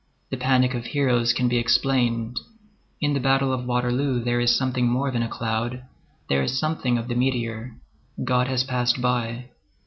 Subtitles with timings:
[0.31, 2.39] The panic of heroes can be explained.
[3.01, 5.83] In the battle of Waterloo there is something more than a cloud,
[6.27, 7.75] there is something of the meteor.
[8.25, 9.49] God has passed by.